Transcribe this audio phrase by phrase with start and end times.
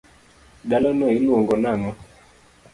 [0.69, 1.91] dalano iluongo nang'o?